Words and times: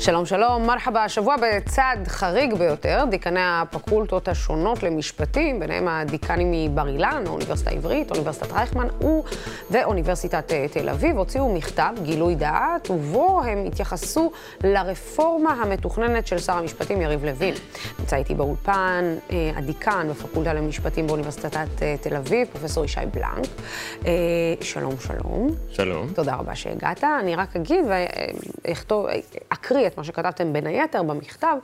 שלום 0.00 0.26
שלום, 0.26 0.66
מרחבה, 0.66 1.04
השבוע 1.04 1.36
בצעד 1.42 2.08
חריג 2.08 2.54
ביותר, 2.54 3.04
דיקני 3.10 3.40
הפקולטות 3.42 4.28
השונות 4.28 4.82
למשפטים, 4.82 5.60
ביניהם 5.60 5.88
הדיקנים 5.88 6.52
מבר 6.52 6.88
אילן, 6.88 7.22
האוניברסיטה 7.26 7.70
העברית, 7.70 8.10
אוניברסיטת 8.10 8.52
רייכמן 8.52 8.88
הוא 8.98 9.24
ואוניברסיטת 9.70 10.52
אה, 10.52 10.66
תל 10.72 10.88
אביב, 10.88 11.18
הוציאו 11.18 11.54
מכתב, 11.54 11.92
גילוי 12.02 12.34
דעת, 12.34 12.90
ובו 12.90 13.42
הם 13.42 13.64
התייחסו 13.66 14.32
לרפורמה 14.64 15.52
המתוכננת 15.52 16.26
של 16.26 16.38
שר 16.38 16.52
המשפטים 16.52 17.00
יריב 17.00 17.24
לוין. 17.24 17.54
נמצא 17.98 18.16
איתי 18.16 18.34
באולפן 18.34 19.14
אה, 19.30 19.50
הדיקן 19.56 20.08
בפקולטה 20.10 20.52
למשפטים 20.52 21.06
באוניברסיטת 21.06 21.82
אה, 21.82 21.96
תל 22.00 22.16
אביב, 22.16 22.48
פרופסור 22.52 22.84
ישי 22.84 23.00
בלנק. 23.14 23.46
שלום 24.60 24.94
שלום. 25.00 25.48
שלום. 25.70 26.08
תודה 26.14 26.34
רבה 26.34 26.54
שהגעת. 26.54 27.04
אני 27.04 27.36
רק 27.36 27.56
אגיד 27.56 27.84
ואקריא 27.88 29.89
את 29.92 29.98
מה 29.98 30.04
שכתבתם 30.04 30.52
בין 30.52 30.66
היתר 30.66 31.02
במכתב. 31.02 31.56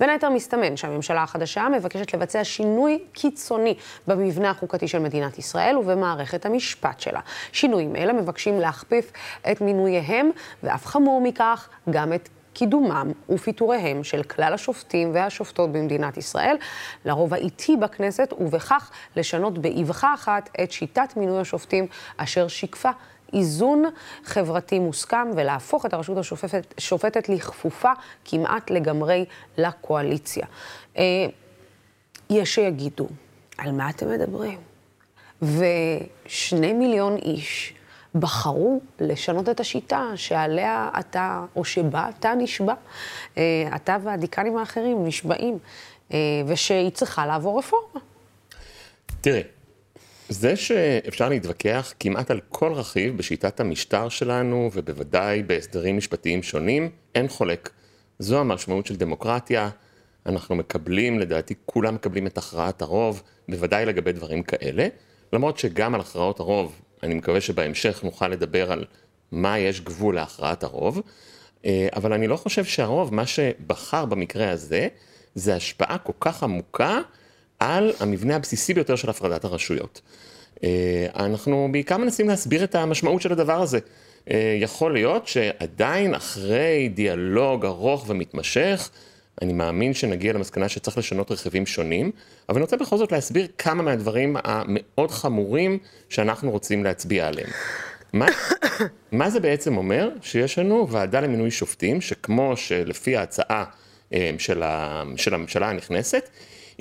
בין 0.00 0.10
היתר 0.10 0.30
מסתמן 0.30 0.76
שהממשלה 0.76 1.22
החדשה 1.22 1.68
מבקשת 1.76 2.14
לבצע 2.14 2.44
שינוי 2.44 2.98
קיצוני 3.12 3.74
במבנה 4.06 4.50
החוקתי 4.50 4.88
של 4.88 4.98
מדינת 4.98 5.38
ישראל 5.38 5.76
ובמערכת 5.76 6.46
המשפט 6.46 7.00
שלה. 7.00 7.20
שינויים 7.52 7.96
אלה 7.96 8.12
מבקשים 8.12 8.60
להכפיף 8.60 9.12
את 9.52 9.60
מינוייהם, 9.60 10.30
ואף 10.62 10.86
חמור 10.86 11.20
מכך, 11.20 11.68
גם 11.90 12.12
את 12.12 12.28
קידומם 12.52 13.12
ופיטוריהם 13.28 14.04
של 14.04 14.22
כלל 14.22 14.54
השופטים 14.54 15.14
והשופטות 15.14 15.72
במדינת 15.72 16.16
ישראל, 16.16 16.56
לרוב 17.04 17.34
האיטי 17.34 17.76
בכנסת, 17.76 18.32
ובכך 18.38 18.90
לשנות 19.16 19.58
באבחה 19.58 20.14
אחת 20.14 20.50
את 20.62 20.72
שיטת 20.72 21.16
מינוי 21.16 21.40
השופטים 21.40 21.86
אשר 22.16 22.48
שיקפה 22.48 22.90
איזון 23.32 23.84
חברתי 24.24 24.78
מוסכם 24.78 25.30
ולהפוך 25.36 25.86
את 25.86 25.94
הרשות 25.94 26.18
השופטת 26.78 27.28
לכפופה 27.28 27.92
כמעט 28.24 28.70
לגמרי 28.70 29.24
לקואליציה. 29.58 30.46
אה, 30.98 31.02
יש 32.30 32.54
שיגידו, 32.54 33.08
על 33.58 33.72
מה 33.72 33.90
אתם 33.90 34.10
מדברים? 34.10 34.58
ושני 35.42 36.72
מיליון 36.72 37.16
איש 37.16 37.74
בחרו 38.14 38.80
לשנות 39.00 39.48
את 39.48 39.60
השיטה 39.60 40.10
שעליה 40.16 40.90
אתה, 41.00 41.44
או 41.56 41.64
שבה 41.64 42.08
אתה 42.18 42.34
נשבע, 42.34 42.74
אה, 43.38 43.42
אתה 43.76 43.96
והדיקנים 44.02 44.56
האחרים 44.56 45.06
נשבעים, 45.06 45.58
אה, 46.12 46.18
ושהיא 46.46 46.90
צריכה 46.90 47.26
לעבור 47.26 47.58
רפורמה. 47.58 48.00
תראה, 49.20 49.42
זה 50.28 50.56
שאפשר 50.56 51.28
להתווכח 51.28 51.92
כמעט 52.00 52.30
על 52.30 52.40
כל 52.48 52.72
רכיב 52.72 53.16
בשיטת 53.16 53.60
המשטר 53.60 54.08
שלנו, 54.08 54.70
ובוודאי 54.72 55.42
בהסדרים 55.42 55.96
משפטיים 55.96 56.42
שונים, 56.42 56.90
אין 57.14 57.28
חולק. 57.28 57.70
זו 58.18 58.40
המשמעות 58.40 58.86
של 58.86 58.96
דמוקרטיה. 58.96 59.70
אנחנו 60.26 60.54
מקבלים, 60.54 61.18
לדעתי 61.18 61.54
כולם 61.66 61.94
מקבלים 61.94 62.26
את 62.26 62.38
הכרעת 62.38 62.82
הרוב, 62.82 63.22
בוודאי 63.48 63.86
לגבי 63.86 64.12
דברים 64.12 64.42
כאלה. 64.42 64.88
למרות 65.32 65.58
שגם 65.58 65.94
על 65.94 66.00
הכרעות 66.00 66.40
הרוב, 66.40 66.80
אני 67.02 67.14
מקווה 67.14 67.40
שבהמשך 67.40 68.04
נוכל 68.04 68.28
לדבר 68.28 68.72
על 68.72 68.84
מה 69.32 69.58
יש 69.58 69.80
גבול 69.80 70.14
להכרעת 70.14 70.62
הרוב. 70.62 71.02
אה, 71.64 71.88
אבל 71.96 72.12
אני 72.12 72.26
לא 72.26 72.36
חושב 72.36 72.64
שהרוב, 72.64 73.14
מה 73.14 73.26
שבחר 73.26 74.04
במקרה 74.04 74.50
הזה, 74.50 74.88
זה 75.34 75.54
השפעה 75.54 75.98
כל 75.98 76.12
כך 76.20 76.42
עמוקה 76.42 77.00
על 77.62 77.92
המבנה 78.00 78.36
הבסיסי 78.36 78.74
ביותר 78.74 78.96
של 78.96 79.10
הפרדת 79.10 79.44
הרשויות. 79.44 80.00
אה, 80.64 81.06
אנחנו 81.16 81.68
בעיקר 81.72 81.96
מנסים 81.96 82.28
להסביר 82.28 82.64
את 82.64 82.74
המשמעות 82.74 83.22
של 83.22 83.32
הדבר 83.32 83.62
הזה. 83.62 83.78
אה, 84.30 84.56
יכול 84.60 84.92
להיות 84.92 85.28
שעדיין 85.28 86.14
אחרי 86.14 86.88
דיאלוג 86.94 87.66
ארוך 87.66 88.04
ומתמשך, 88.08 88.90
אני 89.42 89.52
מאמין 89.52 89.94
שנגיע 89.94 90.32
למסקנה 90.32 90.68
שצריך 90.68 90.98
לשנות 90.98 91.30
רכיבים 91.30 91.66
שונים, 91.66 92.10
אבל 92.48 92.56
אני 92.56 92.62
רוצה 92.62 92.76
בכל 92.76 92.96
זאת 92.98 93.12
להסביר 93.12 93.46
כמה 93.58 93.82
מהדברים 93.82 94.36
המאוד 94.44 95.10
חמורים 95.10 95.78
שאנחנו 96.08 96.50
רוצים 96.50 96.84
להצביע 96.84 97.26
עליהם. 97.28 97.50
מה, 98.12 98.26
מה 99.12 99.30
זה 99.30 99.40
בעצם 99.40 99.76
אומר? 99.76 100.08
שיש 100.22 100.58
לנו 100.58 100.88
ועדה 100.90 101.20
למינוי 101.20 101.50
שופטים, 101.50 102.00
שכמו 102.00 102.56
שלפי 102.56 103.16
ההצעה 103.16 103.64
אה, 104.12 104.30
של, 104.38 104.62
הממשלה 105.32 105.70
הנכנסת, 105.70 106.28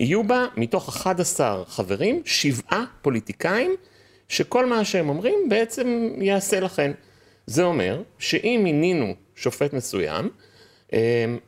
יהיו 0.01 0.23
בה 0.23 0.45
מתוך 0.57 0.89
11 0.89 1.63
חברים, 1.67 2.21
שבעה 2.25 2.83
פוליטיקאים, 3.01 3.75
שכל 4.29 4.65
מה 4.65 4.85
שהם 4.85 5.09
אומרים 5.09 5.49
בעצם 5.49 6.09
יעשה 6.17 6.59
לכן. 6.59 6.91
זה 7.45 7.63
אומר 7.63 8.01
שאם 8.19 8.61
מינינו 8.63 9.13
שופט 9.35 9.73
מסוים, 9.73 10.29
אמ, 10.93 10.99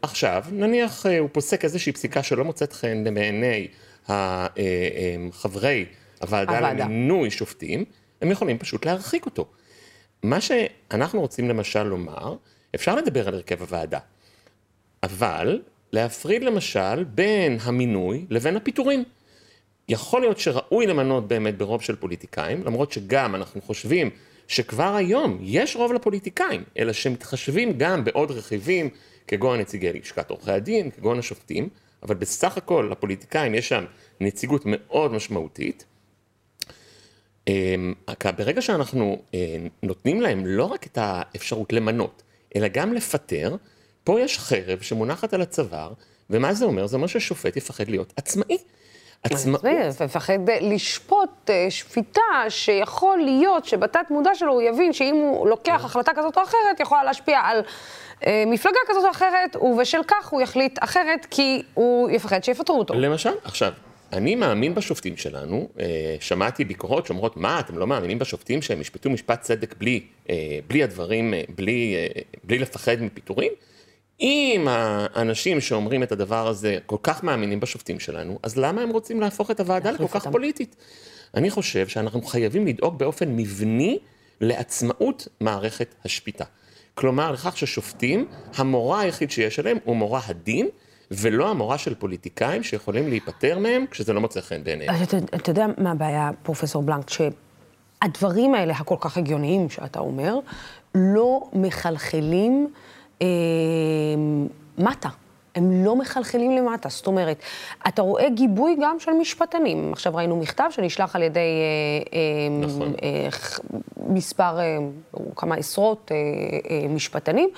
עכשיו, 0.02 0.44
נניח 0.52 1.06
אה, 1.06 1.20
הוא 1.20 1.30
פוסק 1.32 1.64
איזושהי 1.64 1.92
פסיקה 1.92 2.24
שלא 2.24 2.44
מוצאת 2.44 2.74
חן 2.74 3.14
בעיני 3.14 3.68
אה, 4.10 4.48
אמ, 4.58 5.30
חברי 5.32 5.86
הוועדה, 6.22 6.58
הוועדה 6.58 6.84
למינוי 6.84 7.32
שופטים, 7.32 7.86
הם 8.22 8.32
יכולים 8.32 8.58
פשוט 8.58 8.86
להרחיק 8.86 9.26
אותו. 9.26 9.46
מה 10.24 10.42
שאנחנו 10.42 11.22
רוצים 11.22 11.50
למשל 11.50 11.84
לומר, 11.84 12.36
אפשר 12.76 12.96
לדבר 12.96 13.28
על 13.28 13.34
הרכב 13.34 13.62
הוועדה, 13.62 14.00
אבל 15.04 15.62
להפריד 15.94 16.44
למשל 16.44 17.04
בין 17.04 17.58
המינוי 17.62 18.26
לבין 18.30 18.58
הפיטורים. 18.58 19.04
יכול 19.90 20.22
להיות 20.22 20.40
שראוי 20.40 20.88
למנות 20.88 21.28
באמת 21.28 21.58
ברוב 21.58 21.82
של 21.82 21.96
פוליטיקאים, 21.96 22.64
למרות 22.64 22.92
שגם 22.92 23.36
אנחנו 23.36 23.62
חושבים 23.62 24.10
שכבר 24.48 24.96
היום 24.96 25.38
יש 25.42 25.76
רוב 25.76 25.94
לפוליטיקאים, 25.94 26.64
אלא 26.78 26.94
שמתחשבים 26.94 27.78
גם 27.78 28.04
בעוד 28.04 28.32
רכיבים, 28.32 28.90
כגון 29.28 29.60
נציגי 29.60 29.94
לשכת 29.94 30.30
עורכי 30.30 30.52
הדין, 30.52 30.92
כגון 30.92 31.20
השופטים, 31.20 31.70
אבל 32.04 32.16
בסך 32.16 32.58
הכל 32.58 32.90
לפוליטיקאים 32.92 33.56
יש 33.56 33.70
שם 33.70 33.86
נציגות 34.22 34.62
מאוד 34.66 35.12
משמעותית. 35.12 35.86
אמ, 37.48 37.94
ברגע 38.38 38.62
שאנחנו 38.62 39.22
אה, 39.34 39.58
נותנים 39.84 40.22
להם 40.22 40.46
לא 40.46 40.64
רק 40.64 40.88
את 40.88 40.98
האפשרות 41.02 41.74
למנות, 41.74 42.24
אלא 42.56 42.68
גם 42.68 42.94
לפטר, 42.94 43.56
פה 44.04 44.20
יש 44.20 44.40
חרב 44.40 44.82
שמונחת 44.82 45.34
על 45.34 45.42
הצוואר, 45.42 45.94
ומה 46.30 46.54
זה 46.54 46.66
אומר? 46.66 46.88
זה 46.88 46.96
אומר 46.96 47.08
ששופט 47.08 47.58
יפחד 47.58 47.90
להיות 47.90 48.14
עצמאי. 48.18 48.58
עצמאות. 49.24 49.64
מפחד 50.06 50.38
לשפוט 50.62 51.50
אה, 51.50 51.66
שפיטה 51.70 52.22
שיכול 52.50 53.18
להיות 53.18 53.66
שבתת 53.66 54.06
מודע 54.10 54.36
שלו 54.36 54.52
הוא 54.52 54.62
יבין 54.62 54.94
שאם 54.94 55.16
הוא 55.16 55.48
לוקח 55.48 55.78
כן. 55.78 55.86
החלטה 55.86 56.12
כזאת 56.16 56.38
או 56.38 56.44
אחרת, 56.44 56.80
יכולה 56.80 57.04
להשפיע 57.04 57.40
על 57.40 57.62
אה, 58.26 58.44
מפלגה 58.48 58.80
כזאת 58.88 59.04
או 59.04 59.12
אחרת, 59.12 59.56
ובשל 59.56 60.02
כך 60.08 60.28
הוא 60.28 60.42
יחליט 60.42 60.80
אחרת, 60.82 61.28
כי 61.32 61.64
הוא 61.74 62.10
יפחד 62.10 62.44
שיפטרו 62.44 62.80
אותו. 62.80 62.94
למשל, 62.94 63.30
עכשיו, 63.44 63.72
אני 64.14 64.36
מאמין 64.36 64.76
בשופטים 64.76 65.18
שלנו, 65.18 65.68
אה, 65.80 66.16
שמעתי 66.20 66.66
ביקורות 66.66 67.06
שאומרות, 67.06 67.38
מה, 67.38 67.60
אתם 67.60 67.78
לא 67.78 67.88
מאמינים 67.88 68.20
בשופטים 68.20 68.62
שהם 68.62 68.82
ישפטו 68.82 69.10
משפט 69.10 69.42
צדק 69.42 69.76
בלי, 69.78 70.04
בלי 70.68 70.84
הדברים, 70.84 71.34
בלי, 71.56 71.96
בלי 72.44 72.60
לפחד 72.60 73.02
מפיטורים? 73.02 73.52
אם 74.24 74.68
האנשים 74.70 75.62
שאומרים 75.62 76.04
את 76.04 76.12
הדבר 76.12 76.48
הזה 76.48 76.78
כל 76.86 76.96
כך 77.04 77.24
מאמינים 77.24 77.60
בשופטים 77.60 78.00
שלנו, 78.00 78.40
אז 78.44 78.58
למה 78.58 78.82
הם 78.82 78.90
רוצים 78.90 79.22
להפוך 79.22 79.52
את 79.52 79.60
הוועדה 79.60 79.92
לכל 79.92 80.08
כך 80.08 80.28
פוליטית? 80.28 80.76
אני 81.36 81.50
חושב 81.50 81.88
שאנחנו 81.88 82.22
חייבים 82.22 82.68
לדאוג 82.68 83.00
באופן 83.00 83.36
מבני 83.36 84.00
לעצמאות 84.42 85.28
מערכת 85.40 85.96
השפיטה. 86.06 86.46
כלומר, 86.96 87.32
לכך 87.32 87.58
ששופטים, 87.58 88.28
המורא 88.56 89.00
היחיד 89.00 89.32
שיש 89.32 89.60
עליהם 89.60 89.78
הוא 89.84 89.96
מורא 89.96 90.22
הדין, 90.28 90.68
ולא 91.12 91.50
המורא 91.50 91.78
של 91.78 91.96
פוליטיקאים 91.96 92.64
שיכולים 92.64 93.10
להיפטר 93.10 93.60
מהם 93.60 93.86
כשזה 93.92 94.14
לא 94.14 94.22
מוצא 94.22 94.42
חן 94.42 94.64
בעיניהם. 94.64 95.04
אתה, 95.04 95.18
אתה 95.18 95.52
יודע 95.52 95.66
מה 95.78 95.92
הבעיה, 95.92 96.32
פרופסור 96.44 96.84
בלנק, 96.84 97.10
שהדברים 97.10 98.56
האלה, 98.56 98.74
הכל 98.74 98.96
כך 99.00 99.18
הגיוניים 99.18 99.70
שאתה 99.70 100.00
אומר, 100.00 100.40
לא 100.96 101.50
מחלחלים 101.54 102.68
מטה. 104.78 105.10
הם 105.56 105.86
לא 105.86 105.96
מחלחלים 105.96 106.52
למטה. 106.52 106.90
זאת 106.90 107.08
אומרת, 107.08 107.38
אתה 107.88 108.02
רואה 108.02 108.30
גיבוי 108.30 108.76
גם 108.82 109.00
של 109.00 109.12
משפטנים. 109.12 109.94
עכשיו 109.94 110.16
ראינו 110.16 110.36
מכתב 110.36 110.70
שנשלח 110.70 111.16
על 111.16 111.24
ידי 111.24 111.40
אה, 111.40 112.20
אה, 112.20 112.68
נכון. 112.68 112.94
אה, 113.04 113.28
מספר, 114.08 114.60
אה, 114.60 114.78
כמה 115.36 115.56
עשרות 115.56 116.12
אה, 116.12 116.18
אה, 116.70 116.88
משפטנים, 116.88 117.50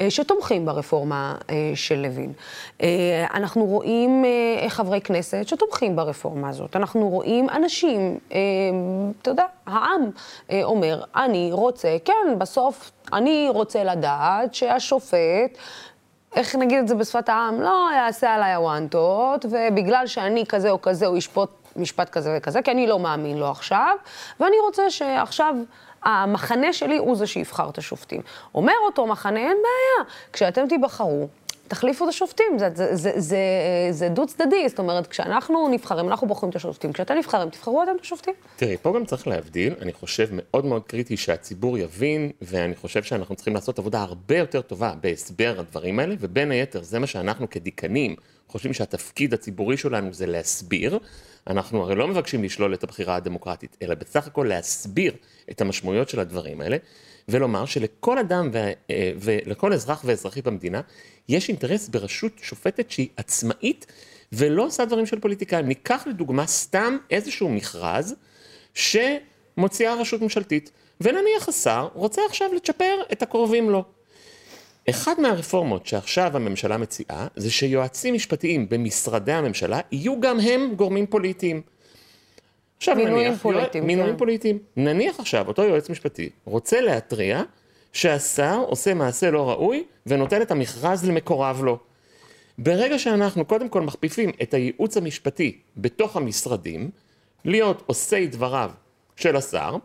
אה, 0.00 0.10
שתומכים 0.10 0.66
ברפורמה 0.66 1.36
אה, 1.50 1.72
של 1.74 1.98
לוין. 1.98 2.32
אה, 2.82 3.26
אנחנו 3.34 3.64
רואים 3.64 4.24
אה, 4.24 4.68
חברי 4.70 5.00
כנסת 5.00 5.48
שתומכים 5.48 5.96
ברפורמה 5.96 6.48
הזאת. 6.48 6.76
אנחנו 6.76 7.08
רואים 7.08 7.50
אנשים, 7.50 8.18
אה, 8.32 8.38
אתה 9.22 9.30
יודע, 9.30 9.44
העם 9.66 10.10
אה, 10.50 10.60
אומר, 10.64 11.02
אני 11.16 11.48
רוצה, 11.52 11.96
כן, 12.04 12.38
בסוף 12.38 12.90
אני 13.12 13.48
רוצה 13.50 13.84
לדעת 13.84 14.54
שהשופט... 14.54 15.58
איך 16.36 16.56
נגיד 16.56 16.78
את 16.78 16.88
זה 16.88 16.94
בשפת 16.94 17.28
העם? 17.28 17.60
לא 17.60 17.88
יעשה 17.96 18.34
עליי 18.34 18.54
הוואנטות, 18.54 19.44
ובגלל 19.50 20.06
שאני 20.06 20.44
כזה 20.48 20.70
או 20.70 20.82
כזה, 20.82 21.06
הוא 21.06 21.16
ישפוט 21.16 21.50
משפט 21.76 22.10
כזה 22.10 22.34
וכזה, 22.36 22.62
כי 22.62 22.70
אני 22.70 22.86
לא 22.86 22.98
מאמין 22.98 23.38
לו 23.38 23.50
עכשיו, 23.50 23.96
ואני 24.40 24.56
רוצה 24.66 24.90
שעכשיו 24.90 25.54
המחנה 26.02 26.72
שלי 26.72 26.98
הוא 26.98 27.16
זה 27.16 27.26
שיבחר 27.26 27.68
את 27.68 27.78
השופטים. 27.78 28.20
אומר 28.54 28.72
אותו 28.86 29.06
מחנה, 29.06 29.40
אין 29.40 29.56
בעיה, 29.56 30.10
כשאתם 30.32 30.68
תיבחרו, 30.68 31.28
תחליפו 31.68 32.04
את 32.04 32.08
השופטים, 32.08 32.58
זה, 32.58 32.68
זה, 32.74 32.96
זה, 32.96 33.12
זה, 33.16 33.38
זה 33.90 34.08
דו 34.08 34.26
צדדי, 34.26 34.68
זאת 34.68 34.78
אומרת, 34.78 35.06
כשאנחנו 35.06 35.68
נבחרים, 35.68 36.08
אנחנו 36.08 36.26
בוחרים 36.26 36.50
את 36.50 36.56
השופטים, 36.56 36.92
כשאתם 36.92 37.14
נבחרים, 37.14 37.50
תבחרו 37.50 37.82
אתם 37.82 37.92
את 37.96 38.00
השופטים. 38.00 38.34
תראי, 38.56 38.76
פה 38.82 38.92
גם 38.94 39.04
צריך 39.04 39.26
להבדיל, 39.26 39.74
אני 39.80 39.92
חושב 39.92 40.28
מאוד 40.32 40.64
מאוד 40.64 40.82
קריטי 40.82 41.16
שהציבור 41.16 41.78
יבין, 41.78 42.30
ואני 42.42 42.76
חושב 42.76 43.02
שאנחנו 43.02 43.34
צריכים 43.34 43.54
לעשות 43.54 43.78
עבודה 43.78 44.02
הרבה 44.02 44.38
יותר 44.38 44.60
טובה 44.60 44.94
בהסבר 45.00 45.54
הדברים 45.58 45.98
האלה, 45.98 46.14
ובין 46.20 46.50
היתר, 46.50 46.82
זה 46.82 46.98
מה 46.98 47.06
שאנחנו 47.06 47.50
כדיקנים 47.50 48.16
חושבים 48.48 48.72
שהתפקיד 48.72 49.34
הציבורי 49.34 49.76
שלנו 49.76 50.12
זה 50.12 50.26
להסביר. 50.26 50.98
אנחנו 51.46 51.82
הרי 51.82 51.94
לא 51.94 52.08
מבקשים 52.08 52.44
לשלול 52.44 52.74
את 52.74 52.84
הבחירה 52.84 53.16
הדמוקרטית, 53.16 53.76
אלא 53.82 53.94
בסך 53.94 54.26
הכל 54.26 54.46
להסביר 54.48 55.14
את 55.50 55.60
המשמעויות 55.60 56.08
של 56.08 56.20
הדברים 56.20 56.60
האלה, 56.60 56.76
ולומר 57.28 57.64
שלכל 57.64 58.18
אדם 58.18 58.50
ו... 58.52 58.70
אה, 58.90 59.12
ולכל 59.20 59.72
אזרח 59.72 60.02
ואזרחית 60.04 60.44
במדינה, 60.44 60.80
יש 61.28 61.48
אינטרס 61.48 61.88
ברשות 61.88 62.32
שופטת 62.42 62.90
שהיא 62.90 63.08
עצמאית 63.16 63.86
ולא 64.32 64.66
עושה 64.66 64.84
דברים 64.84 65.06
של 65.06 65.20
פוליטיקאים. 65.20 65.68
ניקח 65.68 66.06
לדוגמה 66.06 66.46
סתם 66.46 66.96
איזשהו 67.10 67.48
מכרז 67.48 68.14
שמוציאה 68.74 69.94
רשות 69.94 70.22
ממשלתית, 70.22 70.70
ונניח 71.00 71.48
השר 71.48 71.88
רוצה 71.94 72.22
עכשיו 72.28 72.54
לצ'פר 72.54 73.02
את 73.12 73.22
הקרובים 73.22 73.70
לו. 73.70 73.84
אחד 74.90 75.20
מהרפורמות 75.20 75.86
שעכשיו 75.86 76.36
הממשלה 76.36 76.78
מציעה, 76.78 77.26
זה 77.36 77.50
שיועצים 77.50 78.14
משפטיים 78.14 78.68
במשרדי 78.68 79.32
הממשלה 79.32 79.80
יהיו 79.92 80.20
גם 80.20 80.40
הם 80.40 80.74
גורמים 80.76 81.06
פוליטיים. 81.06 81.62
עכשיו 82.76 82.96
מינויים 82.96 83.28
נניח, 83.28 83.42
פוליטיים. 83.42 83.86
מינויים 83.86 84.12
כן. 84.12 84.18
פוליטיים. 84.18 84.58
נניח 84.76 85.20
עכשיו, 85.20 85.48
אותו 85.48 85.62
יועץ 85.62 85.90
משפטי 85.90 86.30
רוצה 86.44 86.80
להתריע 86.80 87.42
שהשר 87.92 88.64
עושה 88.66 88.94
מעשה 88.94 89.30
לא 89.30 89.50
ראוי 89.50 89.84
ונותן 90.06 90.42
את 90.42 90.50
המכרז 90.50 91.04
למקורב 91.04 91.62
לו. 91.64 91.78
ברגע 92.58 92.98
שאנחנו 92.98 93.44
קודם 93.44 93.68
כל 93.68 93.80
מכפיפים 93.80 94.30
את 94.42 94.54
הייעוץ 94.54 94.96
המשפטי 94.96 95.58
בתוך 95.76 96.16
המשרדים, 96.16 96.90
להיות 97.44 97.82
עושי 97.86 98.26
דבריו 98.26 98.70
של 99.16 99.36
השר, 99.36 99.76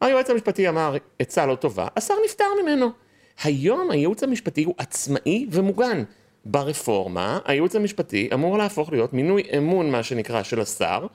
היועץ 0.00 0.30
המשפטי 0.30 0.68
אמר 0.68 0.96
עצה 1.18 1.46
לא 1.46 1.54
טובה, 1.54 1.86
השר 1.96 2.14
נפטר 2.24 2.44
ממנו. 2.62 3.03
היום 3.42 3.90
הייעוץ 3.90 4.22
המשפטי 4.22 4.64
הוא 4.64 4.74
עצמאי 4.78 5.46
ומוגן. 5.50 6.04
ברפורמה, 6.46 7.38
הייעוץ 7.44 7.76
המשפטי 7.76 8.28
אמור 8.34 8.58
להפוך 8.58 8.92
להיות 8.92 9.12
מינוי 9.12 9.42
אמון, 9.58 9.90
מה 9.90 10.02
שנקרא, 10.02 10.42
של 10.42 10.60
השר. 10.60 11.06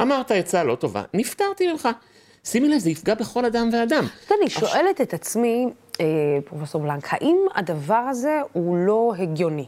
אמרת 0.00 0.30
עצה 0.30 0.64
לא 0.64 0.74
טובה, 0.74 1.02
נפטרתי 1.14 1.72
ממך. 1.72 1.88
שימי 2.44 2.68
לב, 2.68 2.78
זה 2.78 2.90
יפגע 2.90 3.14
בכל 3.14 3.44
אדם 3.44 3.70
ואדם. 3.72 4.04
אני 4.40 4.50
שואלת 4.50 5.00
את 5.00 5.14
עצמי, 5.14 5.66
אה, 6.00 6.06
פרופסור 6.44 6.82
בלנק, 6.82 7.08
האם 7.10 7.36
הדבר 7.54 7.94
הזה 7.94 8.40
הוא 8.52 8.76
לא 8.76 9.12
הגיוני? 9.18 9.66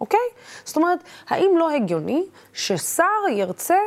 אוקיי? 0.00 0.28
זאת 0.64 0.76
אומרת, 0.76 0.98
האם 1.28 1.50
לא 1.58 1.70
הגיוני 1.70 2.22
ששר 2.52 3.04
ירצה, 3.30 3.78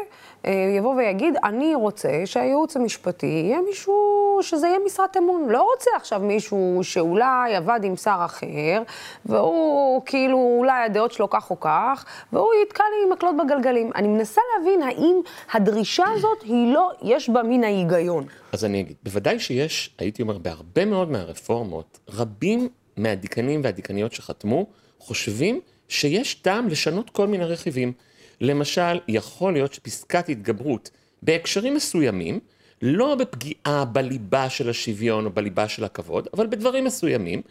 אה, 0.46 0.52
יבוא 0.78 0.96
ויגיד, 0.96 1.34
אני 1.44 1.76
רוצה 1.76 2.22
שהייעוץ 2.26 2.76
המשפטי 2.76 3.26
יהיה 3.26 3.62
מישהו, 3.62 3.94
שזה 4.42 4.68
יהיה 4.68 4.80
משרת 4.86 5.18
אמון. 5.18 5.50
לא 5.50 5.70
רוצה 5.74 5.90
עכשיו 5.96 6.20
מישהו 6.20 6.80
שאולי 6.84 7.56
עבד 7.56 7.80
עם 7.84 7.96
שר 7.96 8.22
אחר, 8.26 8.82
והוא 9.26 10.02
כאילו, 10.06 10.38
אולי 10.60 10.84
הדעות 10.86 11.12
שלו 11.12 11.30
כך 11.30 11.52
או 11.52 11.60
כך, 11.60 12.06
והוא 12.34 12.50
יתקע 12.64 12.84
לי 12.84 13.14
מקלות 13.14 13.36
בגלגלים. 13.38 13.92
אני 13.96 14.08
מנסה 14.08 14.42
להבין 14.58 14.82
האם 14.82 15.16
הדרישה 15.54 16.06
הזאת 16.16 16.42
היא 16.42 16.74
לא, 16.74 16.92
יש 17.02 17.30
בה 17.30 17.44
מן 17.44 17.64
ההיגיון. 17.64 18.26
אז 18.52 18.66
אני 18.66 18.82
אגיד, 18.82 18.98
בוודאי 19.04 19.40
שיש, 19.40 19.96
הייתי 20.00 20.22
אומר, 20.22 20.38
בהרבה 20.38 20.86
מאוד 20.86 21.12
מהרפורמות, 21.12 22.00
רבים 22.10 22.70
מהדיקנים 22.98 23.62
והדיקניות 23.64 24.14
שחתמו, 24.14 24.66
חושבים 25.00 25.60
שיש 25.90 26.34
טעם 26.34 26.68
לשנות 26.68 27.10
כל 27.10 27.28
מיני 27.28 27.46
רכיבים. 27.46 27.94
למשל, 28.42 29.00
יכול 29.08 29.54
להיות 29.54 29.74
שפסקת 29.74 30.30
התגברות 30.30 30.90
בהקשרים 31.22 31.74
מסוימים, 31.74 32.40
לא 32.82 33.16
בפגיעה 33.16 33.86
בליבה 33.86 34.50
של 34.50 34.70
השוויון 34.70 35.26
או 35.26 35.30
בליבה 35.30 35.68
של 35.68 35.84
הכבוד, 35.84 36.28
אבל 36.34 36.48
בדברים 36.48 36.86
מסוימים, 36.86 37.42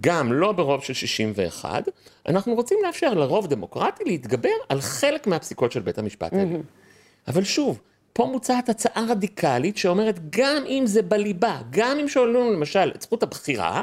גם 0.00 0.32
לא 0.32 0.52
ברוב 0.52 0.84
של 0.84 0.92
61, 0.92 1.88
אנחנו 2.28 2.54
רוצים 2.54 2.78
לאפשר 2.86 3.14
לרוב 3.14 3.46
דמוקרטי 3.46 4.04
להתגבר 4.06 4.48
על 4.68 4.80
חלק 4.80 5.26
מהפסיקות 5.26 5.72
של 5.72 5.80
בית 5.80 5.98
המשפט 5.98 6.32
העליון. 6.32 6.60
Mm-hmm. 6.60 7.30
אבל 7.30 7.44
שוב, 7.44 7.80
פה 8.12 8.26
מוצעת 8.26 8.68
הצעה 8.68 9.04
רדיקלית 9.08 9.76
שאומרת 9.76 10.30
גם 10.30 10.64
אם 10.66 10.82
זה 10.86 11.02
בליבה, 11.02 11.58
גם 11.70 11.98
אם 11.98 12.08
שואלים 12.08 12.52
למשל 12.52 12.92
את 12.94 13.02
זכות 13.02 13.22
הבחירה, 13.22 13.82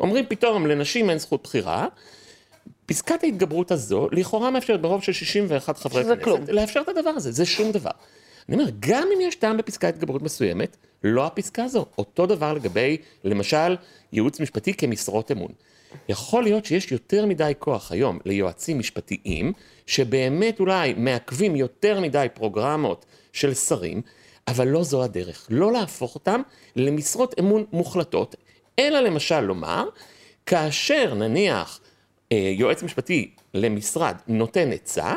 אומרים 0.00 0.24
פתאום 0.28 0.66
לנשים 0.66 1.10
אין 1.10 1.18
זכות 1.18 1.42
בחירה, 1.42 1.86
פסקת 2.88 3.24
ההתגברות 3.24 3.70
הזו, 3.70 4.08
לכאורה 4.12 4.50
מאפשרת 4.50 4.80
ברוב 4.80 5.02
של 5.02 5.12
61 5.12 5.78
חברי 5.78 6.04
כנסת, 6.04 6.22
כלום. 6.22 6.40
לאפשר 6.48 6.80
את 6.80 6.88
הדבר 6.88 7.10
הזה, 7.10 7.32
זה 7.32 7.46
שום 7.46 7.72
דבר. 7.72 7.90
אני 8.48 8.56
אומר, 8.56 8.70
גם 8.80 9.08
אם 9.14 9.20
יש 9.20 9.34
טעם 9.34 9.56
בפסקת 9.56 9.94
התגברות 9.94 10.22
מסוימת, 10.22 10.76
לא 11.04 11.26
הפסקה 11.26 11.64
הזו. 11.64 11.86
אותו 11.98 12.26
דבר 12.26 12.52
לגבי, 12.52 12.96
למשל, 13.24 13.76
ייעוץ 14.12 14.40
משפטי 14.40 14.74
כמשרות 14.74 15.30
אמון. 15.30 15.52
יכול 16.08 16.42
להיות 16.42 16.64
שיש 16.64 16.92
יותר 16.92 17.26
מדי 17.26 17.52
כוח 17.58 17.92
היום 17.92 18.18
ליועצים 18.24 18.78
משפטיים, 18.78 19.52
שבאמת 19.86 20.60
אולי 20.60 20.94
מעכבים 20.96 21.56
יותר 21.56 22.00
מדי 22.00 22.26
פרוגרמות 22.34 23.06
של 23.32 23.54
שרים, 23.54 24.02
אבל 24.48 24.68
לא 24.68 24.84
זו 24.84 25.04
הדרך. 25.04 25.46
לא 25.50 25.72
להפוך 25.72 26.14
אותם 26.14 26.42
למשרות 26.76 27.34
אמון 27.40 27.64
מוחלטות, 27.72 28.36
אלא 28.78 29.00
למשל 29.00 29.40
לומר, 29.40 29.88
כאשר 30.46 31.14
נניח 31.14 31.80
יועץ 32.30 32.82
משפטי 32.82 33.30
למשרד 33.54 34.16
נותן 34.28 34.72
עצה, 34.72 35.14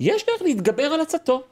יש 0.00 0.26
דרך 0.26 0.42
להתגבר 0.42 0.82
על 0.82 1.00
עצתו. 1.00 1.42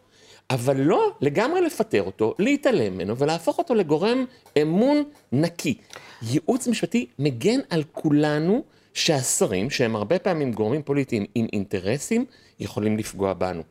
אבל 0.50 0.76
לא 0.80 1.12
לגמרי 1.20 1.60
לפטר 1.60 2.02
אותו, 2.02 2.34
להתעלם 2.38 2.94
ממנו 2.94 3.16
ולהפוך 3.16 3.58
אותו 3.58 3.74
לגורם 3.74 4.24
אמון 4.62 5.04
נקי. 5.32 5.74
ייעוץ 6.22 6.68
משפטי 6.68 7.06
מגן 7.18 7.60
על 7.70 7.82
כולנו 7.92 8.64
שהשרים, 8.94 9.70
שהם 9.70 9.96
הרבה 9.96 10.18
פעמים 10.18 10.52
גורמים 10.52 10.82
פוליטיים 10.82 11.24
עם 11.34 11.46
אינטרסים, 11.52 12.24
יכולים 12.60 12.98
לפגוע 12.98 13.32
בנו. 13.32 13.62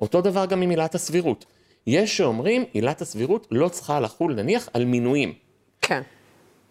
אותו 0.00 0.20
דבר 0.20 0.46
גם 0.46 0.62
עם 0.62 0.70
עילת 0.70 0.94
הסבירות. 0.94 1.44
יש 1.86 2.16
שאומרים, 2.16 2.64
עילת 2.72 3.02
הסבירות 3.02 3.46
לא 3.50 3.68
צריכה 3.68 4.00
לחול 4.00 4.34
נניח 4.34 4.68
על 4.74 4.84
מינויים. 4.84 5.32
כן. 5.82 6.02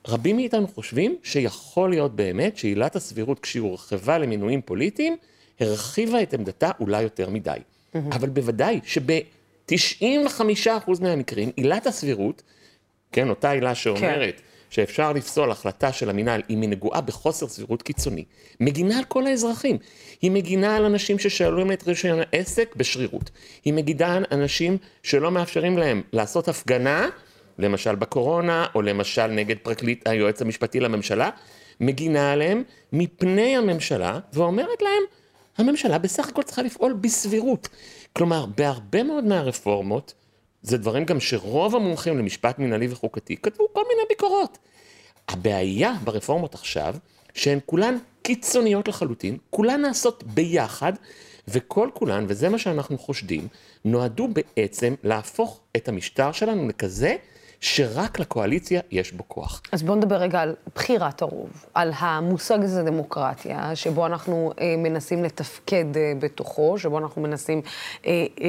רבים 0.07 0.35
מאיתנו 0.35 0.67
חושבים 0.67 1.15
שיכול 1.23 1.89
להיות 1.89 2.15
באמת 2.15 2.57
שעילת 2.57 2.95
הסבירות 2.95 3.39
כשהיא 3.39 3.61
הורחבה 3.61 4.17
למינויים 4.17 4.61
פוליטיים, 4.61 5.17
הרחיבה 5.59 6.21
את 6.21 6.33
עמדתה 6.33 6.71
אולי 6.79 7.01
יותר 7.01 7.29
מדי. 7.29 7.57
Mm-hmm. 7.57 7.97
אבל 8.11 8.29
בוודאי 8.29 8.79
שב-95% 8.83 11.01
מהמקרים 11.01 11.51
עילת 11.55 11.87
הסבירות, 11.87 12.43
כן, 13.11 13.29
אותה 13.29 13.51
עילה 13.51 13.75
שאומרת 13.75 14.35
כן. 14.35 14.41
שאפשר 14.69 15.13
לפסול 15.13 15.51
החלטה 15.51 15.91
של 15.91 16.09
המינהל 16.09 16.41
אם 16.49 16.61
היא 16.61 16.69
נגועה 16.69 17.01
בחוסר 17.01 17.47
סבירות 17.47 17.81
קיצוני, 17.81 18.23
מגינה 18.59 18.97
על 18.97 19.03
כל 19.03 19.27
האזרחים. 19.27 19.77
היא 20.21 20.31
מגינה 20.31 20.75
על 20.75 20.85
אנשים 20.85 21.19
ששאלו 21.19 21.73
את 21.73 21.87
רישיון 21.87 22.19
העסק 22.19 22.75
בשרירות. 22.75 23.29
היא 23.65 23.73
מגינה 23.73 24.15
על 24.15 24.25
אנשים 24.31 24.77
שלא 25.03 25.31
מאפשרים 25.31 25.77
להם 25.77 26.01
לעשות 26.13 26.47
הפגנה 26.47 27.09
למשל 27.59 27.95
בקורונה, 27.95 28.65
או 28.75 28.81
למשל 28.81 29.27
נגד 29.27 29.55
פרקליט 29.63 30.07
היועץ 30.07 30.41
המשפטי 30.41 30.79
לממשלה, 30.79 31.29
מגינה 31.79 32.31
עליהם 32.31 32.63
מפני 32.93 33.57
הממשלה 33.57 34.19
ואומרת 34.33 34.81
להם, 34.81 35.03
הממשלה 35.57 35.97
בסך 35.97 36.29
הכל 36.29 36.43
צריכה 36.43 36.61
לפעול 36.61 36.93
בסבירות. 36.93 37.69
כלומר, 38.13 38.45
בהרבה 38.45 39.03
מאוד 39.03 39.23
מהרפורמות, 39.23 40.13
זה 40.61 40.77
דברים 40.77 41.05
גם 41.05 41.19
שרוב 41.19 41.75
המומחים 41.75 42.17
למשפט 42.17 42.59
מנהלי 42.59 42.87
וחוקתי 42.89 43.37
כתבו 43.37 43.67
כל 43.73 43.83
מיני 43.89 44.01
ביקורות. 44.09 44.57
הבעיה 45.27 45.93
ברפורמות 46.03 46.53
עכשיו, 46.53 46.95
שהן 47.33 47.59
כולן 47.65 47.97
קיצוניות 48.21 48.87
לחלוטין, 48.87 49.37
כולן 49.49 49.81
נעשות 49.81 50.23
ביחד, 50.23 50.93
וכל 51.47 51.89
כולן, 51.93 52.25
וזה 52.27 52.49
מה 52.49 52.57
שאנחנו 52.59 52.97
חושדים, 52.97 53.47
נועדו 53.85 54.27
בעצם 54.27 54.95
להפוך 55.03 55.59
את 55.77 55.87
המשטר 55.87 56.31
שלנו 56.31 56.67
לכזה 56.67 57.15
שרק 57.59 58.19
לקואליציה 58.19 58.81
יש 58.91 59.11
בו 59.11 59.23
כוח. 59.27 59.61
אז 59.71 59.83
בואו 59.83 59.97
נדבר 59.97 60.15
רגע 60.15 60.41
על 60.41 60.55
בחירת 60.75 61.21
הרוב, 61.21 61.65
על 61.73 61.91
המושג 61.97 62.63
הזה 62.63 62.83
דמוקרטיה, 62.83 63.75
שבו 63.75 64.05
אנחנו 64.05 64.51
אה, 64.61 64.75
מנסים 64.77 65.23
לתפקד 65.23 65.97
אה, 65.97 66.13
בתוכו, 66.19 66.77
שבו 66.77 66.97
אנחנו 66.97 67.21
מנסים... 67.21 67.61
אה, 68.05 68.25
אה, 68.41 68.47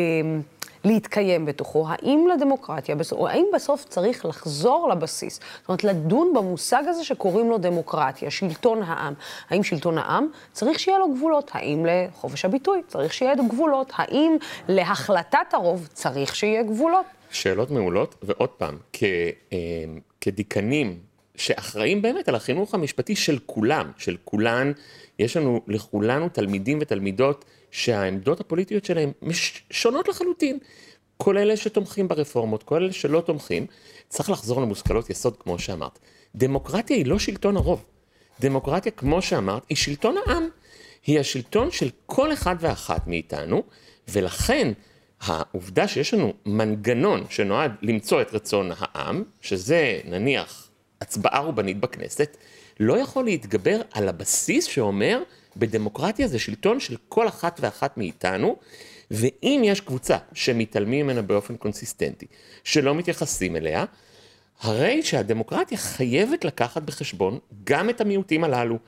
להתקיים 0.85 1.47
בתוכו, 1.47 1.87
האם 1.89 2.27
לדמוקרטיה, 2.35 2.97
או 3.13 3.29
האם 3.29 3.47
בסוף 3.55 3.85
צריך 3.85 4.25
לחזור 4.25 4.89
לבסיס? 4.89 5.35
זאת 5.35 5.69
אומרת, 5.69 5.85
לדון 5.85 6.33
במושג 6.35 6.83
הזה 6.87 7.05
שקוראים 7.05 7.51
לו 7.51 7.59
דמוקרטיה, 7.59 8.31
שלטון 8.31 8.83
העם. 8.83 9.15
האם 9.51 9.63
שלטון 9.63 9.99
העם 9.99 10.27
צריך 10.53 10.79
שיהיה 10.79 10.99
לו 10.99 11.15
גבולות? 11.15 11.51
האם 11.55 11.87
לחופש 11.89 12.45
הביטוי 12.45 12.83
צריך 12.89 13.15
שיהיה 13.15 13.35
לו 13.35 13.47
גבולות? 13.47 13.93
האם 13.97 14.37
להחלטת 14.69 15.39
הרוב 15.53 15.89
צריך 15.93 16.37
שיהיה 16.37 16.63
גבולות? 16.63 17.07
שאלות 17.31 17.71
מעולות, 17.71 18.15
ועוד 18.23 18.49
פעם, 18.49 18.79
כ, 18.93 19.03
אה, 19.53 19.59
כדיקנים 20.21 20.99
שאחראים 21.35 22.03
באמת 22.03 22.29
על 22.29 22.35
החינוך 22.35 22.75
המשפטי 22.75 23.17
של 23.17 23.39
כולם, 23.47 23.91
של 23.99 24.17
כולן. 24.25 24.73
יש 25.19 25.37
לנו 25.37 25.61
לכולנו 25.67 26.29
תלמידים 26.29 26.79
ותלמידות 26.81 27.45
שהעמדות 27.71 28.41
הפוליטיות 28.41 28.85
שלהם 28.85 29.13
שונות 29.71 30.09
לחלוטין. 30.09 30.59
כל 31.17 31.39
אלה 31.39 31.57
שתומכים 31.57 32.09
ברפורמות, 32.09 32.63
כל 32.63 32.83
אלה 32.83 32.93
שלא 32.93 33.21
תומכים, 33.21 33.67
צריך 34.09 34.31
לחזור 34.31 34.61
למושכלות 34.61 35.11
יסוד 35.11 35.37
כמו 35.37 35.59
שאמרת. 35.59 35.99
דמוקרטיה 36.35 36.97
היא 36.97 37.07
לא 37.07 37.19
שלטון 37.19 37.57
הרוב. 37.57 37.85
דמוקרטיה, 38.41 38.93
כמו 38.93 39.23
שאמרת, 39.23 39.63
היא 39.69 39.77
שלטון 39.77 40.17
העם. 40.27 40.49
היא 41.07 41.21
השלטון 41.21 41.71
של 41.71 41.91
כל 42.07 42.33
אחד 42.33 42.57
ואחת 42.61 43.07
מאיתנו, 43.07 43.63
ולכן 44.09 44.73
העובדה 45.21 45.89
שיש 45.89 46.15
לנו 46.15 46.33
מנגנון 46.47 47.25
שנועד 47.31 47.73
למצוא 47.83 48.23
את 48.23 48.35
רצון 48.35 48.71
העם, 48.79 49.23
שזה 49.41 50.01
נניח 50.05 50.69
הצבעה 51.01 51.39
רובנית 51.39 51.81
בכנסת, 51.81 52.37
לא 52.81 52.99
יכול 52.99 53.25
להתגבר 53.25 53.81
על 53.93 54.09
הבסיס 54.09 54.65
שאומר 54.65 55.23
בדמוקרטיה 55.57 56.29
זה 56.29 56.39
שלטון 56.39 56.81
של 56.81 56.97
כל 57.09 57.29
אחת 57.29 57.61
ואחת 57.63 57.99
מאיתנו, 57.99 58.57
ואם 59.11 59.63
יש 59.65 59.81
קבוצה 59.81 60.17
שמתעלמים 60.33 61.07
ממנה 61.07 61.23
באופן 61.23 61.57
קונסיסטנטי, 61.57 62.27
שלא 62.65 62.95
מתייחסים 62.95 63.57
אליה, 63.57 63.85
הרי 64.61 65.03
שהדמוקרטיה 65.03 65.79
חייבת 65.79 66.45
לקחת 66.45 66.83
בחשבון 66.83 67.39
גם 67.65 67.91
את 67.91 68.01
המיעוטים 68.01 68.45
הללו. 68.45 68.79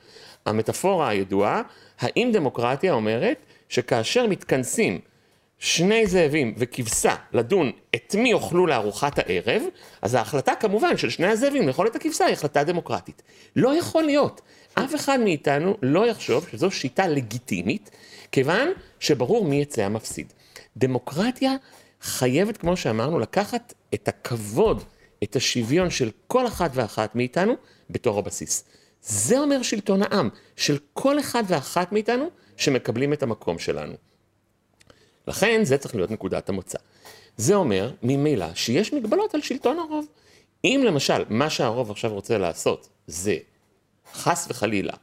המטאפורה 0.45 1.09
הידועה, 1.09 1.61
האם 1.99 2.29
דמוקרטיה 2.33 2.93
אומרת 2.93 3.37
שכאשר 3.69 4.27
מתכנסים 4.27 4.99
שני 5.63 6.07
זאבים 6.07 6.53
וכבשה 6.57 7.15
לדון 7.33 7.71
את 7.95 8.15
מי 8.15 8.31
יאכלו 8.31 8.67
לארוחת 8.67 9.19
הערב, 9.19 9.61
אז 10.01 10.13
ההחלטה 10.13 10.55
כמובן 10.59 10.97
של 10.97 11.09
שני 11.09 11.27
הזאבים 11.27 11.67
לאכול 11.67 11.87
את 11.87 11.95
הכבשה 11.95 12.25
היא 12.25 12.33
החלטה 12.33 12.63
דמוקרטית. 12.63 13.21
לא 13.55 13.77
יכול 13.77 14.03
להיות. 14.03 14.41
אף 14.73 14.95
אחד 14.95 15.19
מאיתנו 15.19 15.77
לא 15.81 16.07
יחשוב 16.07 16.47
שזו 16.51 16.71
שיטה 16.71 17.07
לגיטימית, 17.07 17.91
כיוון 18.31 18.69
שברור 18.99 19.45
מי 19.45 19.61
יצא 19.61 19.81
המפסיד. 19.81 20.33
דמוקרטיה 20.77 21.55
חייבת, 22.01 22.57
כמו 22.57 22.77
שאמרנו, 22.77 23.19
לקחת 23.19 23.73
את 23.93 24.07
הכבוד, 24.07 24.83
את 25.23 25.35
השוויון 25.35 25.89
של 25.89 26.11
כל 26.27 26.47
אחת 26.47 26.71
ואחת 26.73 27.15
מאיתנו 27.15 27.55
בתור 27.89 28.19
הבסיס. 28.19 28.63
זה 29.01 29.39
אומר 29.39 29.61
שלטון 29.61 30.01
העם, 30.03 30.29
של 30.55 30.77
כל 30.93 31.19
אחד 31.19 31.43
ואחת 31.47 31.91
מאיתנו 31.91 32.29
שמקבלים 32.57 33.13
את 33.13 33.23
המקום 33.23 33.59
שלנו. 33.59 34.10
לכן 35.27 35.63
זה 35.63 35.77
צריך 35.77 35.95
להיות 35.95 36.11
נקודת 36.11 36.49
המוצא. 36.49 36.77
זה 37.37 37.55
אומר 37.55 37.91
ממילא 38.03 38.55
שיש 38.55 38.93
מגבלות 38.93 39.35
על 39.35 39.41
שלטון 39.41 39.79
הרוב. 39.79 40.05
אם 40.63 40.81
למשל 40.85 41.23
מה 41.29 41.49
שהרוב 41.49 41.91
עכשיו 41.91 42.13
רוצה 42.13 42.37
לעשות 42.37 42.89
זה 43.07 43.37
חס 44.13 44.47
וחלילה 44.49 44.93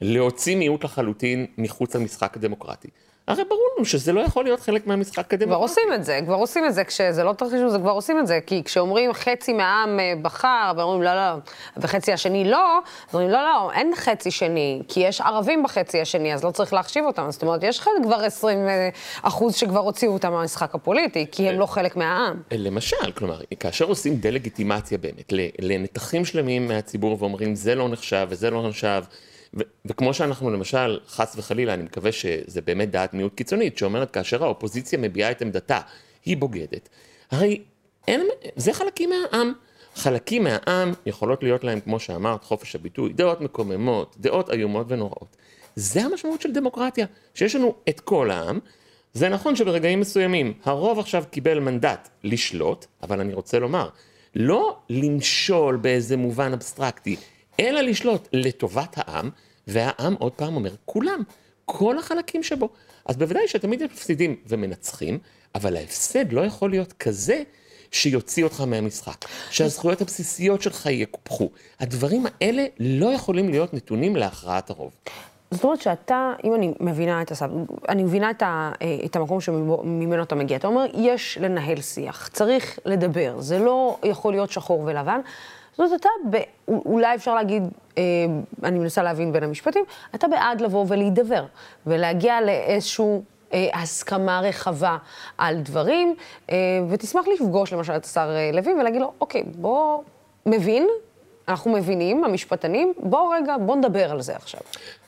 להוציא 0.00 0.56
מיעוט 0.56 0.84
לחלוטין 0.84 1.46
מחוץ 1.58 1.96
למשחק 1.96 2.36
הדמוקרטי, 2.36 2.88
הרי 3.28 3.44
ברור 3.44 3.68
לנו 3.76 3.84
שזה 3.84 4.12
לא 4.12 4.20
יכול 4.20 4.44
להיות 4.44 4.60
חלק 4.60 4.86
מהמשחק 4.86 5.34
הדמוקרטי. 5.34 5.46
כבר 5.46 5.56
עושים 5.56 5.92
את 5.94 6.04
זה, 6.04 6.20
כבר 6.24 6.34
עושים 6.34 6.64
את 6.64 6.74
זה, 6.74 6.84
כשזה 6.84 7.24
לא 7.24 7.32
תרחיש 7.32 7.60
זה 7.68 7.78
כבר 7.78 7.90
עושים 7.90 8.18
את 8.18 8.26
זה, 8.26 8.38
כי 8.46 8.64
כשאומרים 8.64 9.12
חצי 9.12 9.52
מהעם 9.52 10.00
אה, 10.00 10.12
בחר, 10.22 10.72
ואומרים 10.76 11.02
לא, 11.02 11.14
לא, 11.14 11.36
וחצי 11.76 12.12
השני 12.12 12.44
לא, 12.44 12.78
אז 13.08 13.14
אומרים 13.14 13.30
לא, 13.30 13.42
לא, 13.42 13.72
אין 13.72 13.92
חצי 13.96 14.30
שני, 14.30 14.82
כי 14.88 15.00
יש 15.00 15.20
ערבים 15.20 15.62
בחצי 15.62 16.00
השני, 16.00 16.34
אז 16.34 16.44
לא 16.44 16.50
צריך 16.50 16.72
להחשיב 16.72 17.04
אותם. 17.04 17.30
זאת 17.30 17.42
אומרת, 17.42 17.62
יש 17.62 17.80
כבר 18.02 18.24
20 18.24 18.68
אה, 18.68 18.88
אחוז 19.22 19.54
שכבר 19.54 19.80
הוציאו 19.80 20.12
אותם 20.12 20.32
מהמשחק 20.32 20.74
הפוליטי, 20.74 21.26
כי 21.32 21.48
הם 21.48 21.58
לא 21.58 21.66
חלק 21.66 21.96
מהעם. 21.96 22.36
למשל, 22.52 23.12
כלומר, 23.14 23.40
כאשר 23.60 23.84
עושים 23.84 24.16
דה-לגיטימציה 24.16 24.98
באמת 24.98 25.32
לנתחים 25.58 26.24
שלמים 26.24 26.68
מהציבור 26.68 27.16
ואומרים 27.18 27.54
זה 27.54 27.74
לא 27.74 27.88
נחשב 27.88 28.26
וזה 28.30 28.50
לא 28.50 28.68
נחשב, 28.68 29.02
וכמו 29.84 30.14
שאנחנו 30.14 30.50
למשל, 30.50 31.00
חס 31.08 31.34
וחלילה, 31.38 31.74
אני 31.74 31.82
מקווה 31.82 32.12
שזה 32.12 32.60
באמת 32.60 32.90
דעת 32.90 33.14
מיעוט 33.14 33.34
קיצונית, 33.34 33.78
שאומרת 33.78 34.10
כאשר 34.10 34.44
האופוזיציה 34.44 34.98
מביעה 34.98 35.30
את 35.30 35.42
עמדתה, 35.42 35.80
היא 36.24 36.36
בוגדת. 36.36 36.88
הרי 37.30 37.62
אין, 38.08 38.26
זה 38.56 38.72
חלקים 38.72 39.10
מהעם. 39.10 39.52
חלקים 39.94 40.44
מהעם 40.44 40.92
יכולות 41.06 41.42
להיות 41.42 41.64
להם, 41.64 41.80
כמו 41.80 42.00
שאמרת, 42.00 42.44
חופש 42.44 42.74
הביטוי, 42.74 43.12
דעות 43.12 43.40
מקוממות, 43.40 44.16
דעות 44.20 44.50
איומות 44.50 44.86
ונוראות. 44.88 45.36
זה 45.76 46.02
המשמעות 46.02 46.40
של 46.40 46.52
דמוקרטיה, 46.52 47.06
שיש 47.34 47.56
לנו 47.56 47.74
את 47.88 48.00
כל 48.00 48.30
העם. 48.30 48.58
זה 49.12 49.28
נכון 49.28 49.56
שברגעים 49.56 50.00
מסוימים 50.00 50.52
הרוב 50.64 50.98
עכשיו 50.98 51.24
קיבל 51.30 51.58
מנדט 51.58 52.08
לשלוט, 52.24 52.86
אבל 53.02 53.20
אני 53.20 53.34
רוצה 53.34 53.58
לומר, 53.58 53.88
לא 54.34 54.76
למשול 54.90 55.76
באיזה 55.76 56.16
מובן 56.16 56.52
אבסטרקטי, 56.52 57.16
אלא 57.60 57.80
לשלוט 57.80 58.28
לטובת 58.32 58.94
העם, 58.96 59.30
והעם 59.66 60.14
עוד 60.18 60.32
פעם 60.32 60.56
אומר, 60.56 60.74
כולם, 60.84 61.22
כל 61.64 61.98
החלקים 61.98 62.42
שבו. 62.42 62.68
אז 63.06 63.16
בוודאי 63.16 63.48
שתמיד 63.48 63.80
יש 63.80 63.90
מפסידים 63.90 64.36
ומנצחים, 64.46 65.18
אבל 65.54 65.76
ההפסד 65.76 66.32
לא 66.32 66.40
יכול 66.40 66.70
להיות 66.70 66.92
כזה 66.92 67.42
שיוציא 67.90 68.44
אותך 68.44 68.60
מהמשחק, 68.60 69.24
שהזכויות 69.50 70.00
הבסיסיות 70.00 70.62
שלך 70.62 70.86
יקופחו. 70.86 71.50
הדברים 71.80 72.26
האלה 72.26 72.64
לא 72.80 73.06
יכולים 73.06 73.48
להיות 73.48 73.74
נתונים 73.74 74.16
להכרעת 74.16 74.70
הרוב. 74.70 74.92
זאת 75.50 75.64
אומרת 75.64 75.80
שאתה, 75.80 76.32
אם 76.44 76.54
אני 76.54 76.74
מבינה 76.80 77.22
את 77.22 77.30
הסב... 77.30 77.50
אני 77.88 78.02
מבינה 78.02 78.30
את, 78.30 78.42
ה, 78.42 78.72
את 79.04 79.16
המקום 79.16 79.40
שממנו 79.40 80.22
אתה 80.22 80.34
מגיע. 80.34 80.56
אתה 80.56 80.66
אומר, 80.66 80.86
יש 80.94 81.38
לנהל 81.40 81.80
שיח, 81.80 82.28
צריך 82.32 82.78
לדבר, 82.84 83.40
זה 83.40 83.58
לא 83.58 83.98
יכול 84.04 84.32
להיות 84.32 84.50
שחור 84.50 84.80
ולבן. 84.80 85.20
זאת 85.78 85.86
אומרת, 85.86 86.00
אתה, 86.00 86.08
ב, 86.30 86.36
אולי 86.68 87.14
אפשר 87.14 87.34
להגיד, 87.34 87.62
אה, 87.98 88.02
אני 88.62 88.78
מנסה 88.78 89.02
להבין 89.02 89.32
בין 89.32 89.42
המשפטים, 89.42 89.84
אתה 90.14 90.28
בעד 90.28 90.60
לבוא 90.60 90.84
ולהידבר, 90.88 91.44
ולהגיע 91.86 92.40
לאיזשהו 92.40 93.22
אה, 93.52 93.68
הסכמה 93.74 94.40
רחבה 94.40 94.96
על 95.38 95.60
דברים, 95.60 96.14
אה, 96.50 96.56
ותשמח 96.90 97.24
לפגוש 97.34 97.72
למשל 97.72 97.92
את 97.96 98.04
השר 98.04 98.30
אה, 98.36 98.50
לוין 98.52 98.78
ולהגיד 98.78 99.00
לו, 99.00 99.12
אוקיי, 99.20 99.42
בוא, 99.42 100.02
מבין, 100.46 100.88
אנחנו 101.48 101.72
מבינים, 101.72 102.24
המשפטנים, 102.24 102.92
בוא 102.98 103.34
רגע, 103.34 103.56
בוא 103.66 103.76
נדבר 103.76 104.10
על 104.10 104.22
זה 104.22 104.36
עכשיו. 104.36 104.60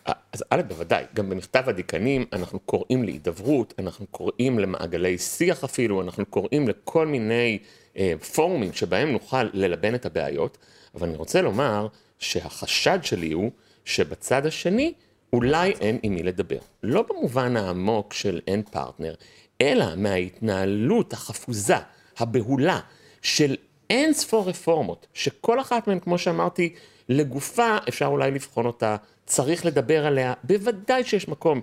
אה, 0.08 0.12
אז 0.32 0.44
א', 0.50 0.62
בוודאי, 0.68 1.04
גם 1.14 1.30
במכתב 1.30 1.62
הדיקנים 1.66 2.24
אנחנו 2.32 2.58
קוראים 2.58 3.04
להידברות, 3.04 3.74
אנחנו 3.78 4.06
קוראים 4.10 4.58
למעגלי 4.58 5.18
שיח 5.18 5.64
אפילו, 5.64 6.02
אנחנו 6.02 6.26
קוראים 6.26 6.68
לכל 6.68 7.06
מיני 7.06 7.58
פורומים 8.34 8.72
שבהם 8.72 9.12
נוכל 9.12 9.42
ללבן 9.52 9.94
את 9.94 10.06
הבעיות, 10.06 10.58
אבל 10.94 11.08
אני 11.08 11.16
רוצה 11.16 11.42
לומר 11.42 11.86
שהחשד 12.18 12.98
שלי 13.02 13.32
הוא 13.32 13.50
שבצד 13.84 14.46
השני 14.46 14.92
אולי 15.32 15.72
אין 15.80 15.98
עם 16.02 16.14
מי 16.14 16.22
לדבר. 16.22 16.58
לא 16.82 17.04
במובן 17.08 17.56
העמוק 17.56 18.12
של 18.12 18.40
אין 18.46 18.62
פרטנר, 18.62 19.14
אלא 19.60 19.86
מההתנהלות 19.96 21.12
החפוזה, 21.12 21.76
הבהולה, 22.18 22.80
של 23.22 23.56
אין 23.90 24.12
ספור 24.12 24.48
רפורמות, 24.48 25.06
שכל 25.14 25.60
אחת 25.60 25.88
מהן, 25.88 26.00
כמו 26.00 26.18
שאמרתי, 26.18 26.74
לגופה 27.08 27.76
אפשר 27.88 28.06
אולי 28.06 28.30
לבחון 28.30 28.66
אותה, 28.66 28.96
צריך 29.26 29.66
לדבר 29.66 30.06
עליה, 30.06 30.34
בוודאי 30.44 31.04
שיש 31.04 31.28
מקום. 31.28 31.60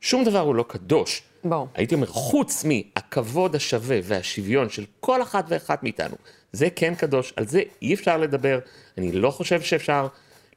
שום 0.00 0.24
דבר 0.24 0.38
הוא 0.38 0.54
לא 0.54 0.64
קדוש. 0.68 1.22
בוא. 1.44 1.66
הייתי 1.74 1.94
אומר, 1.94 2.06
חוץ 2.06 2.64
מהכבוד 2.64 3.56
השווה 3.56 3.98
והשוויון 4.02 4.68
של 4.68 4.84
כל 5.00 5.22
אחת 5.22 5.44
ואחת 5.48 5.82
מאיתנו, 5.82 6.16
זה 6.52 6.70
כן 6.70 6.94
קדוש, 6.94 7.32
על 7.36 7.46
זה 7.46 7.62
אי 7.82 7.94
אפשר 7.94 8.16
לדבר. 8.16 8.58
אני 8.98 9.12
לא 9.12 9.30
חושב 9.30 9.62
שאפשר 9.62 10.06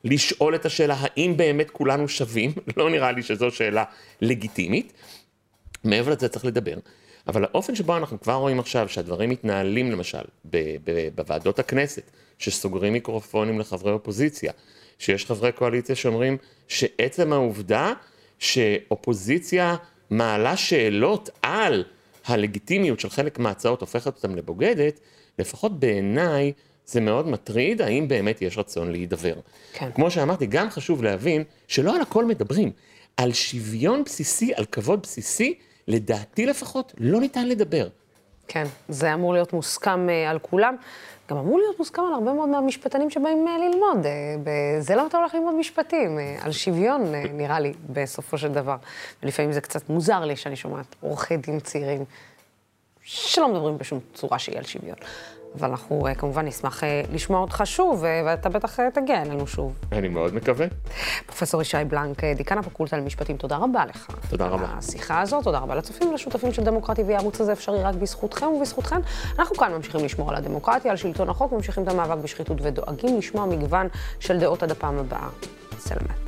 לשאול 0.04 0.56
את 0.56 0.66
השאלה 0.66 0.96
האם 1.00 1.38
באמת 1.38 1.70
כולנו 1.70 2.08
שווים, 2.08 2.52
לא 2.78 2.90
נראה 2.90 3.12
לי 3.12 3.24
שזו 3.24 3.52
שאלה 3.52 3.84
לגיטימית. 4.22 4.94
מעבר 5.84 6.12
לזה 6.12 6.30
צריך 6.30 6.46
לדבר. 6.46 6.78
אבל 7.28 7.44
האופן 7.44 7.76
שבו 7.76 7.98
אנחנו 7.98 8.22
כבר 8.22 8.34
רואים 8.34 8.60
עכשיו 8.60 8.90
שהדברים 8.90 9.30
מתנהלים 9.30 9.92
למשל 9.92 10.24
ב- 10.46 10.76
ב- 10.84 11.10
בוועדות 11.16 11.60
הכנסת, 11.60 12.12
שסוגרים 12.40 12.94
מיקרופונים 12.94 13.60
לחברי 13.60 13.92
אופוזיציה, 13.92 14.52
שיש 15.00 15.26
חברי 15.26 15.52
קואליציה 15.52 15.96
שאומרים 15.96 16.38
שעצם 16.68 17.34
העובדה 17.34 17.94
שאופוזיציה 18.40 19.76
מעלה 20.10 20.58
שאלות 20.58 21.30
על 21.42 21.84
הלגיטימיות 22.26 23.00
של 23.00 23.10
חלק 23.10 23.40
מההצעות 23.40 23.82
הופכת 23.82 24.16
אותם 24.16 24.36
לבוגדת, 24.36 25.00
לפחות 25.40 25.80
בעיניי 25.80 26.52
זה 26.86 27.02
מאוד 27.02 27.28
מטריד 27.28 27.82
האם 27.82 28.08
באמת 28.08 28.42
יש 28.42 28.58
רצון 28.58 28.92
להידבר. 28.92 29.34
כן. 29.74 29.92
כמו 29.96 30.12
שאמרתי, 30.12 30.46
גם 30.46 30.70
חשוב 30.70 31.04
להבין 31.04 31.44
שלא 31.68 31.96
על 31.96 32.02
הכל 32.02 32.26
מדברים. 32.26 32.72
על 33.18 33.34
שוויון 33.34 34.04
בסיסי, 34.04 34.54
על 34.56 34.66
כבוד 34.66 35.02
בסיסי, 35.02 35.54
לדעתי 35.88 36.46
לפחות, 36.46 36.94
לא 36.98 37.20
ניתן 37.20 37.48
לדבר. 37.48 37.88
כן, 38.48 38.66
זה 38.90 39.14
אמור 39.14 39.34
להיות 39.34 39.54
מוסכם 39.54 40.08
uh, 40.10 40.30
על 40.30 40.40
כולם. 40.40 40.76
גם 41.30 41.38
אמור 41.38 41.60
להיות 41.60 41.80
מוסכם 41.80 42.02
על 42.02 42.14
הרבה 42.14 42.34
מאוד 42.34 42.50
מהמשפטנים 42.50 43.10
שבאים 43.10 43.48
uh, 43.48 43.62
ללמוד. 43.62 44.06
Uh, 44.06 44.50
זה 44.80 44.96
למה 44.96 45.08
אתה 45.08 45.18
הולך 45.18 45.36
ללמוד 45.36 45.56
משפטים, 45.56 46.20
על 46.42 46.52
שוויון, 46.52 47.12
נראה 47.34 47.60
לי, 47.60 47.74
בסופו 47.90 48.38
של 48.38 48.52
דבר. 48.52 48.76
ולפעמים 49.24 49.52
זה 49.52 49.62
קצת 49.62 49.90
מוזר 49.90 50.26
לי 50.26 50.36
שאני 50.36 50.56
שומעת 50.56 50.96
עורכי 51.02 51.38
דין 51.38 51.60
צעירים 51.60 52.06
שלא 53.04 53.48
מדברים 53.48 53.78
בשום 53.78 54.00
צורה 54.14 54.40
שהיא 54.40 54.58
על 54.58 54.64
שוויון. 54.64 54.98
אבל 55.60 55.70
אנחנו 55.70 56.08
כמובן 56.18 56.46
נשמח 56.46 56.84
לשמוע 57.14 57.40
אותך 57.40 57.62
שוב, 57.66 58.04
ואתה 58.26 58.50
בטח 58.50 58.80
תגיע 58.90 59.22
אלינו 59.22 59.48
שוב. 59.48 59.74
אני 59.92 60.08
מאוד 60.08 60.34
מקווה. 60.34 60.66
פרופסור 61.26 61.62
ישי 61.62 61.78
בלנק, 61.88 62.24
דיקן 62.24 62.58
הפקולטה 62.58 62.98
למשפטים, 62.98 63.38
תודה 63.38 63.58
רבה 63.58 63.86
לך. 63.86 64.08
תודה 64.30 64.48
רבה. 64.48 64.66
השיחה 64.78 65.22
הזאת, 65.22 65.44
תודה 65.44 65.60
רבה 65.60 65.76
לצופים 65.76 66.10
ולשותפים 66.10 66.54
של 66.54 66.64
דמוקרטי, 66.64 67.04
והערוץ 67.04 67.42
הזה 67.42 67.52
אפשרי 67.54 67.84
רק 67.84 67.96
בזכותכם 67.96 68.46
ובזכותכן. 68.46 69.00
אנחנו 69.40 69.56
כאן 69.56 69.74
ממשיכים 69.74 70.06
לשמור 70.06 70.30
על 70.30 70.36
הדמוקרטיה, 70.36 70.92
על 70.92 70.98
שלטון 70.98 71.30
החוק, 71.30 71.52
ממשיכים 71.52 71.84
את 71.84 71.88
המאבק 71.88 72.24
בשחיתות 72.24 72.58
ודואגים 72.62 73.18
לשמוע 73.18 73.46
מגוון 73.46 73.88
של 74.20 74.40
דעות 74.40 74.64
עד 74.64 74.72
הפעם 74.72 75.00
הבאה. 75.00 75.30
סלמת. 75.80 76.25